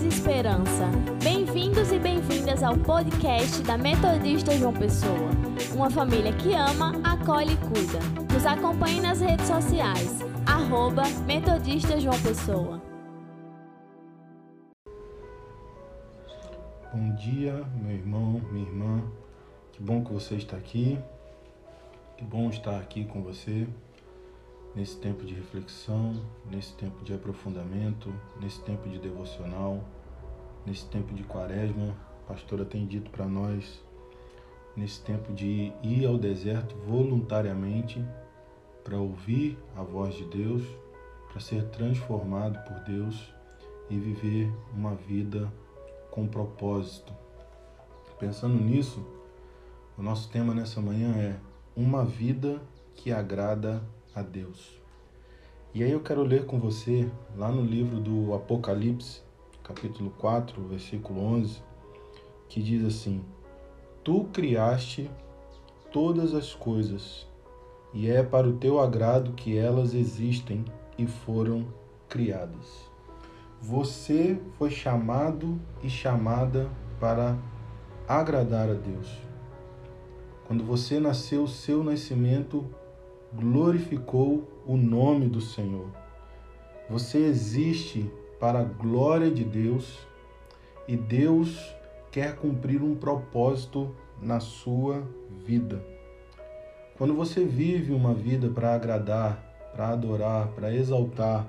[0.00, 0.88] e esperança.
[1.22, 5.28] Bem-vindos e bem-vindas ao podcast da Metodista João Pessoa.
[5.74, 7.98] Uma família que ama, acolhe e cuida.
[8.32, 10.20] Nos acompanhe nas redes sociais.
[10.46, 12.80] Arroba Metodista João Pessoa.
[16.94, 19.02] Bom dia, meu irmão, minha irmã.
[19.72, 20.98] Que bom que você está aqui.
[22.16, 23.68] Que bom estar aqui com você
[24.74, 26.14] nesse tempo de reflexão,
[26.50, 29.82] nesse tempo de aprofundamento, nesse tempo de devocional,
[30.66, 31.94] nesse tempo de quaresma.
[32.24, 33.82] A pastora tem dito para nós,
[34.76, 38.02] nesse tempo de ir ao deserto voluntariamente
[38.82, 40.62] para ouvir a voz de Deus,
[41.28, 43.32] para ser transformado por Deus
[43.90, 45.52] e viver uma vida
[46.10, 47.12] com propósito.
[48.18, 49.04] Pensando nisso,
[49.96, 51.36] o nosso tema nessa manhã é
[51.76, 52.62] uma vida
[52.94, 53.82] que agrada
[54.14, 54.80] a Deus.
[55.74, 59.22] E aí eu quero ler com você lá no livro do Apocalipse,
[59.64, 61.62] capítulo 4, versículo 11,
[62.48, 63.24] que diz assim:
[64.04, 65.10] Tu criaste
[65.90, 67.26] todas as coisas,
[67.94, 70.64] e é para o teu agrado que elas existem
[70.98, 71.66] e foram
[72.08, 72.90] criadas.
[73.60, 76.68] Você foi chamado e chamada
[77.00, 77.38] para
[78.06, 79.08] agradar a Deus.
[80.46, 82.66] Quando você nasceu, seu nascimento
[83.34, 85.88] glorificou o nome do Senhor.
[86.88, 89.98] Você existe para a glória de Deus
[90.86, 91.74] e Deus
[92.10, 95.02] quer cumprir um propósito na sua
[95.44, 95.82] vida.
[96.98, 101.48] Quando você vive uma vida para agradar, para adorar, para exaltar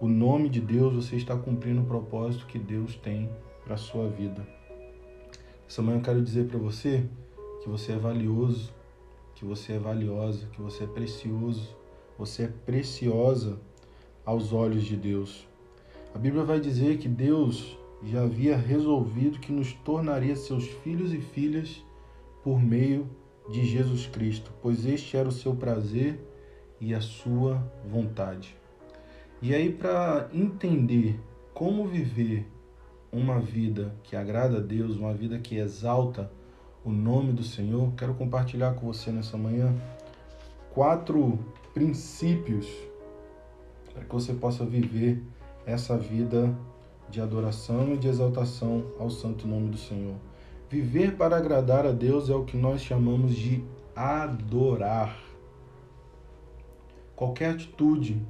[0.00, 3.28] o nome de Deus, você está cumprindo o propósito que Deus tem
[3.64, 4.46] para a sua vida.
[5.68, 7.04] Essa manhã eu quero dizer para você
[7.62, 8.72] que você é valioso,
[9.38, 11.76] que você é valiosa, que você é precioso,
[12.18, 13.56] você é preciosa
[14.24, 15.46] aos olhos de Deus.
[16.12, 21.20] A Bíblia vai dizer que Deus já havia resolvido que nos tornaria seus filhos e
[21.20, 21.84] filhas
[22.42, 23.08] por meio
[23.48, 26.18] de Jesus Cristo, pois este era o seu prazer
[26.80, 28.56] e a sua vontade.
[29.40, 31.18] E aí, para entender
[31.54, 32.44] como viver
[33.12, 36.28] uma vida que agrada a Deus, uma vida que exalta
[36.84, 39.74] o nome do Senhor, quero compartilhar com você nessa manhã
[40.72, 41.38] quatro
[41.74, 42.66] princípios
[43.92, 45.22] para que você possa viver
[45.66, 46.54] essa vida
[47.10, 50.14] de adoração e de exaltação ao santo nome do Senhor.
[50.70, 53.64] Viver para agradar a Deus é o que nós chamamos de
[53.96, 55.18] adorar.
[57.16, 58.24] Qualquer atitude,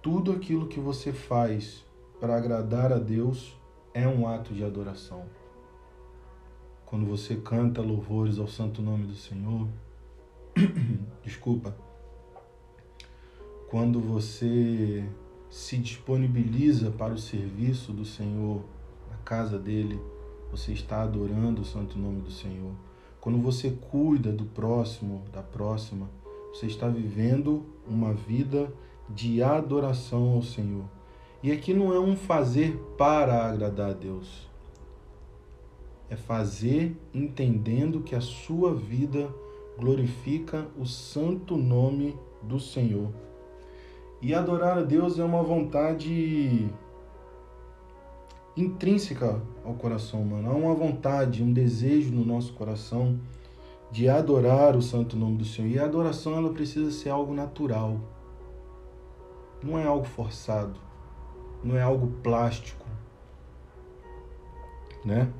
[0.00, 1.84] tudo aquilo que você faz
[2.20, 3.56] para agradar a Deus
[3.92, 5.24] é um ato de adoração
[6.88, 9.68] quando você canta louvores ao santo nome do Senhor,
[11.22, 11.76] desculpa,
[13.68, 15.04] quando você
[15.50, 18.64] se disponibiliza para o serviço do Senhor
[19.10, 20.00] na casa dele,
[20.50, 22.72] você está adorando o santo nome do Senhor.
[23.20, 26.08] Quando você cuida do próximo, da próxima,
[26.54, 28.72] você está vivendo uma vida
[29.10, 30.86] de adoração ao Senhor.
[31.42, 34.47] E aqui não é um fazer para agradar a Deus
[36.10, 39.28] é fazer entendendo que a sua vida
[39.78, 43.12] glorifica o santo nome do Senhor.
[44.20, 46.68] E adorar a Deus é uma vontade
[48.56, 50.50] intrínseca ao coração humano.
[50.50, 53.20] Há uma vontade, um desejo no nosso coração
[53.90, 55.70] de adorar o santo nome do Senhor.
[55.70, 58.00] E a adoração ela precisa ser algo natural.
[59.62, 60.78] Não é algo forçado,
[61.62, 62.86] não é algo plástico,
[65.04, 65.32] né?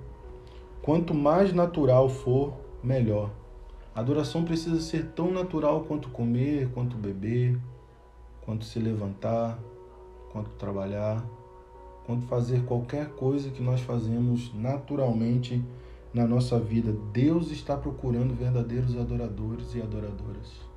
[0.83, 3.31] Quanto mais natural for, melhor.
[3.95, 7.59] A adoração precisa ser tão natural quanto comer, quanto beber,
[8.43, 9.59] quanto se levantar,
[10.33, 11.25] quanto trabalhar,
[12.07, 15.63] quanto fazer qualquer coisa que nós fazemos naturalmente
[16.15, 16.95] na nossa vida.
[17.13, 20.69] Deus está procurando verdadeiros adoradores e adoradoras.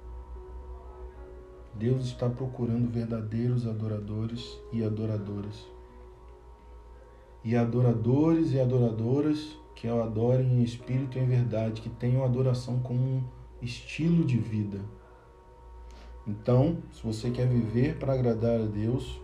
[1.74, 5.66] Deus está procurando verdadeiros adoradores e adoradoras.
[7.44, 12.80] E adoradores e adoradoras que o adorem em espírito e em verdade, que tenham adoração
[12.80, 13.24] como um
[13.62, 14.80] estilo de vida.
[16.28, 19.20] Então, se você quer viver para agradar a Deus,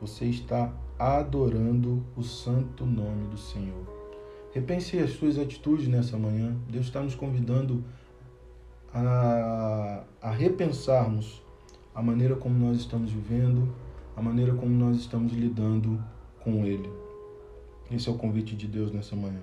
[0.00, 3.86] você está adorando o santo nome do Senhor.
[4.52, 6.56] Repense as suas atitudes nessa manhã.
[6.68, 7.84] Deus está nos convidando
[8.92, 11.42] a, a repensarmos
[11.94, 13.72] a maneira como nós estamos vivendo,
[14.16, 16.02] a maneira como nós estamos lidando
[16.40, 16.90] com Ele.
[17.90, 19.40] Esse é o convite de Deus nessa manhã.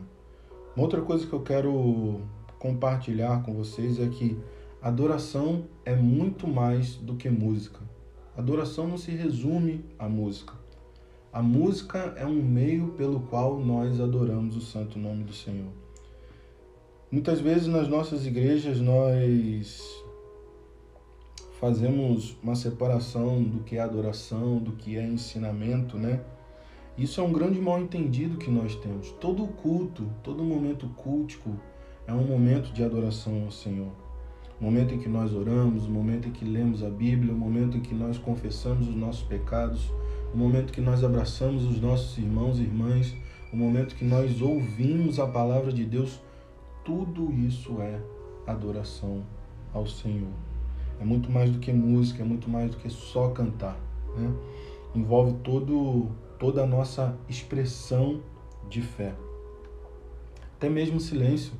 [0.76, 2.22] Uma outra coisa que eu quero
[2.58, 4.38] compartilhar com vocês é que
[4.82, 7.80] adoração é muito mais do que música.
[8.38, 10.54] Adoração não se resume à música.
[11.32, 15.72] A música é um meio pelo qual nós adoramos o santo nome do Senhor.
[17.12, 20.04] Muitas vezes nas nossas igrejas nós
[21.60, 26.24] fazemos uma separação do que é adoração, do que é ensinamento, né?
[27.00, 29.12] Isso é um grande mal entendido que nós temos.
[29.22, 31.50] Todo culto, todo momento cultico
[32.06, 33.88] é um momento de adoração ao Senhor.
[34.60, 37.78] O momento em que nós oramos, o momento em que lemos a Bíblia, o momento
[37.78, 39.90] em que nós confessamos os nossos pecados,
[40.34, 43.16] o momento que nós abraçamos os nossos irmãos e irmãs,
[43.54, 46.20] o momento que nós ouvimos a palavra de Deus,
[46.84, 47.98] tudo isso é
[48.46, 49.24] adoração
[49.74, 50.34] ao Senhor.
[51.00, 53.80] É muito mais do que música, é muito mais do que só cantar.
[54.18, 54.34] Né?
[54.94, 56.10] Envolve todo,
[56.40, 58.24] toda a nossa expressão
[58.70, 59.14] de fé.
[60.56, 61.54] Até mesmo o silêncio.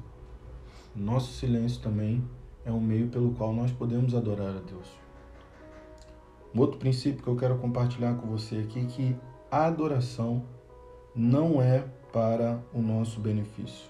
[0.96, 2.24] Nosso silêncio também
[2.66, 4.88] é um meio pelo qual nós podemos adorar a Deus.
[6.56, 9.16] Um outro princípio que eu quero compartilhar com você aqui é que
[9.52, 10.44] a adoração
[11.14, 13.90] não é para o nosso benefício.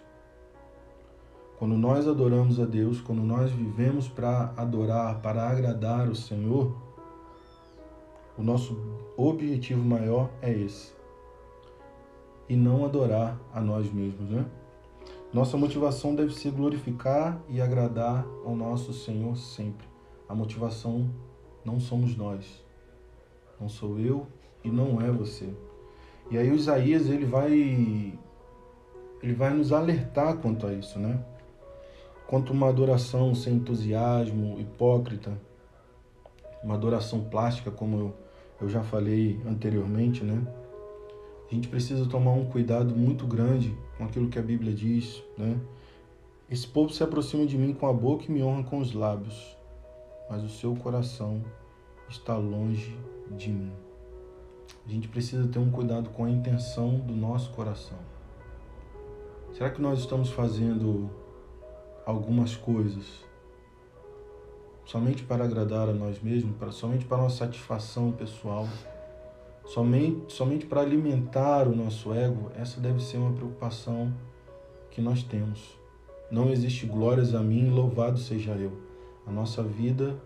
[1.58, 6.76] Quando nós adoramos a Deus, quando nós vivemos para adorar, para agradar o Senhor,
[8.38, 8.89] o nosso
[9.28, 10.94] objetivo maior é esse.
[12.48, 14.46] E não adorar a nós mesmos, né?
[15.34, 19.88] Nossa motivação deve ser glorificar e agradar ao nosso Senhor sempre.
[20.28, 21.10] A motivação
[21.64, 22.66] não somos nós.
[23.60, 24.26] Não sou eu
[24.64, 25.54] e não é você.
[26.32, 27.54] E aí o Isaías ele vai
[29.22, 31.24] ele vai nos alertar quanto a isso, né?
[32.30, 35.36] quanto uma adoração sem entusiasmo, hipócrita,
[36.64, 38.14] uma adoração plástica, como eu,
[38.62, 40.42] eu já falei anteriormente, né?
[41.50, 45.60] A gente precisa tomar um cuidado muito grande com aquilo que a Bíblia diz, né?
[46.50, 49.58] Esse povo se aproxima de mim com a boca e me honra com os lábios,
[50.30, 51.44] mas o seu coração
[52.10, 52.96] está longe
[53.32, 53.72] de mim.
[54.86, 57.98] A gente precisa ter um cuidado com a intenção do nosso coração.
[59.54, 61.10] Será que nós estamos fazendo
[62.06, 63.24] algumas coisas
[64.90, 68.68] somente para agradar a nós mesmos, para, somente para nossa satisfação pessoal,
[69.64, 74.12] somente, somente para alimentar o nosso ego, essa deve ser uma preocupação
[74.90, 75.78] que nós temos.
[76.32, 78.72] Não existe glórias a mim, louvado seja eu.
[79.28, 80.20] A nossa vida,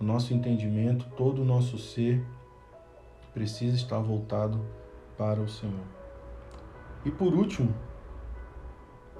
[0.00, 2.24] o nosso entendimento, todo o nosso ser
[3.34, 4.64] precisa estar voltado
[5.18, 5.86] para o Senhor.
[7.04, 7.74] E por último,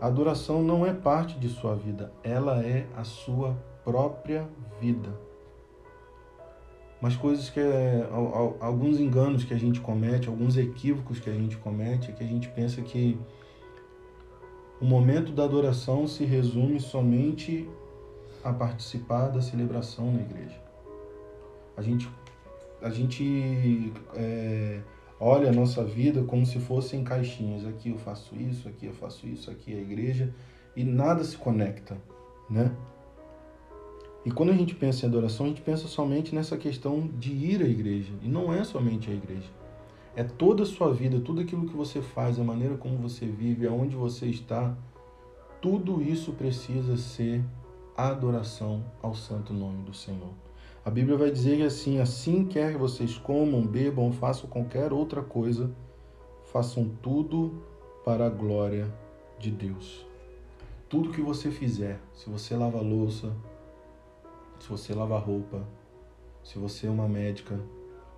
[0.00, 3.58] a adoração não é parte de sua vida, ela é a sua
[3.90, 4.48] própria
[4.80, 5.08] vida.
[7.00, 8.06] Mas coisas que é,
[8.60, 12.26] alguns enganos que a gente comete, alguns equívocos que a gente comete, é que a
[12.26, 13.18] gente pensa que
[14.80, 17.68] o momento da adoração se resume somente
[18.44, 20.60] a participar da celebração na igreja.
[21.76, 22.08] A gente,
[22.82, 24.80] a gente é,
[25.18, 27.66] olha a nossa vida como se fossem caixinhas.
[27.66, 30.34] Aqui eu faço isso, aqui eu faço isso, aqui é a igreja
[30.76, 31.96] e nada se conecta,
[32.48, 32.70] né?
[34.24, 37.62] E quando a gente pensa em adoração, a gente pensa somente nessa questão de ir
[37.62, 38.12] à igreja.
[38.22, 39.48] E não é somente a igreja.
[40.14, 43.66] É toda a sua vida, tudo aquilo que você faz, a maneira como você vive,
[43.66, 44.76] aonde você está,
[45.60, 47.42] tudo isso precisa ser
[47.96, 50.32] adoração ao santo nome do Senhor.
[50.84, 55.70] A Bíblia vai dizer assim: assim quer que vocês comam, bebam, façam qualquer outra coisa,
[56.44, 57.62] façam tudo
[58.04, 58.92] para a glória
[59.38, 60.06] de Deus.
[60.88, 63.32] Tudo que você fizer, se você lava louça,
[64.60, 65.66] se você lava roupa,
[66.44, 67.58] se você é uma médica,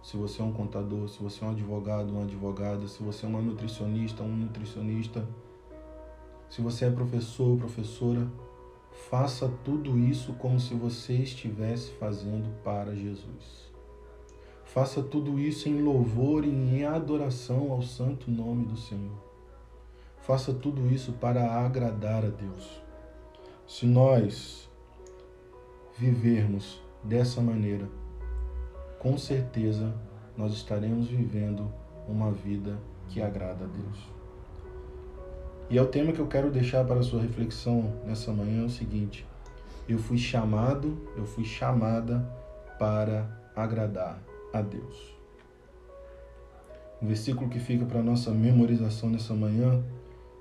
[0.03, 3.29] se você é um contador, se você é um advogado, uma advogada, se você é
[3.29, 5.27] uma nutricionista, um nutricionista,
[6.51, 8.29] se você é professor, professora,
[8.93, 13.73] Faça tudo isso como se você estivesse fazendo para Jesus.
[14.65, 19.21] Faça tudo isso em louvor e em adoração ao santo nome do Senhor.
[20.19, 22.83] Faça tudo isso para agradar a Deus.
[23.67, 24.71] Se nós
[26.03, 27.89] vivermos dessa maneira,
[28.99, 29.95] com certeza
[30.37, 31.73] nós estaremos vivendo
[32.09, 32.77] uma vida
[33.09, 34.11] que agrada a Deus.
[35.71, 38.67] E é o tema que eu quero deixar para a sua reflexão nessa manhã é
[38.67, 39.25] o seguinte:
[39.89, 42.19] eu fui chamado, eu fui chamada
[42.81, 44.21] para agradar
[44.53, 45.15] a Deus.
[47.01, 49.81] O versículo que fica para nossa memorização nessa manhã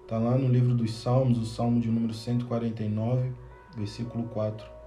[0.02, 3.32] está lá no livro dos Salmos, o Salmo de número 149,
[3.78, 4.81] versículo 4.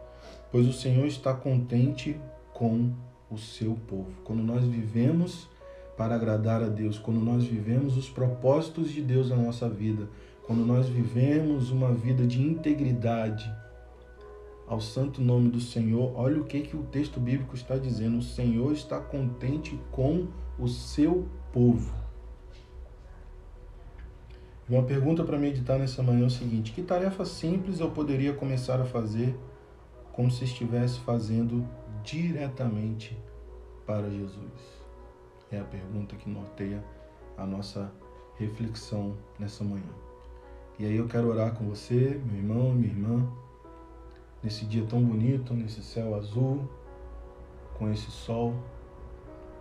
[0.55, 2.17] Pois o Senhor está contente
[2.53, 2.93] com
[3.29, 4.13] o seu povo.
[4.23, 5.49] Quando nós vivemos
[5.97, 10.09] para agradar a Deus, quando nós vivemos os propósitos de Deus na nossa vida,
[10.47, 13.53] quando nós vivemos uma vida de integridade,
[14.69, 18.19] ao santo nome do Senhor, olha o que, que o texto bíblico está dizendo.
[18.19, 21.93] O Senhor está contente com o seu povo.
[24.69, 28.81] Uma pergunta para meditar nessa manhã é o seguinte: que tarefa simples eu poderia começar
[28.81, 29.37] a fazer
[30.15, 31.69] como se estivesse fazendo
[32.03, 33.19] diretamente
[33.85, 34.85] para Jesus?
[35.51, 36.83] É a pergunta que norteia
[37.37, 37.93] a nossa
[38.39, 39.93] reflexão nessa manhã.
[40.79, 43.29] E aí eu quero orar com você, meu irmão, minha irmã,
[44.43, 46.69] nesse dia tão bonito, nesse céu azul,
[47.77, 48.55] com esse sol,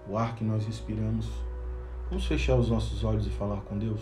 [0.07, 1.29] o ar que nós respiramos.
[2.09, 4.01] Vamos fechar os nossos olhos e falar com Deus?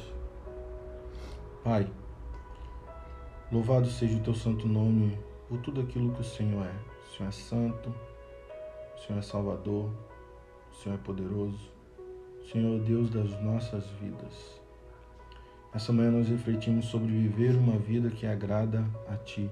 [1.63, 1.89] Pai,
[3.51, 5.17] louvado seja o teu santo nome
[5.51, 6.74] por tudo aquilo que o Senhor é.
[7.05, 7.93] O Senhor é santo,
[8.96, 9.89] o Senhor é salvador,
[10.72, 11.70] o Senhor é poderoso,
[12.41, 14.62] o Senhor é Deus das nossas vidas.
[15.74, 19.50] Essa manhã nós refletimos sobre viver uma vida que agrada a Ti.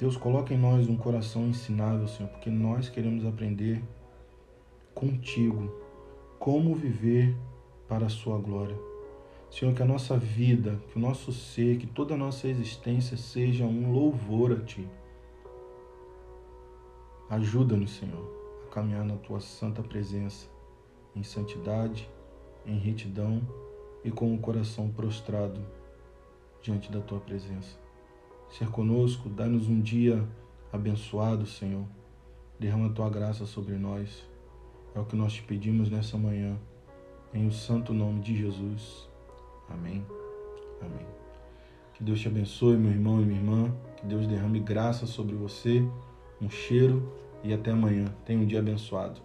[0.00, 3.84] Deus, coloca em nós um coração ensinável, Senhor, porque nós queremos aprender
[4.92, 5.72] contigo
[6.40, 7.36] como viver
[7.86, 8.93] para a Sua glória.
[9.54, 13.64] Senhor, que a nossa vida, que o nosso ser, que toda a nossa existência seja
[13.64, 14.84] um louvor a Ti.
[17.30, 20.48] Ajuda-nos, Senhor, a caminhar na Tua santa presença,
[21.14, 22.10] em santidade,
[22.66, 23.40] em retidão
[24.02, 25.64] e com o coração prostrado
[26.60, 27.78] diante da Tua presença.
[28.50, 30.28] Ser conosco, dá-nos um dia
[30.72, 31.86] abençoado, Senhor.
[32.58, 34.28] Derrama a Tua graça sobre nós.
[34.96, 36.58] É o que nós te pedimos nessa manhã,
[37.32, 39.13] em o santo nome de Jesus.
[41.94, 43.72] Que Deus te abençoe, meu irmão e minha irmã.
[43.96, 45.86] Que Deus derrame graça sobre você,
[46.40, 48.06] um cheiro e até amanhã.
[48.24, 49.20] Tenha um dia abençoado.